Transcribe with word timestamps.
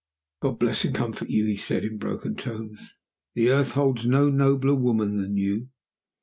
"God 0.41 0.57
bless 0.57 0.83
and 0.83 0.95
comfort 0.95 1.29
you," 1.29 1.45
he 1.45 1.55
said, 1.55 1.83
in 1.83 1.99
broken 1.99 2.35
tones. 2.35 2.95
"The 3.35 3.51
earth 3.51 3.73
holds 3.73 4.07
no 4.07 4.31
nobler 4.31 4.73
woman 4.73 5.17
than 5.17 5.37
you." 5.37 5.69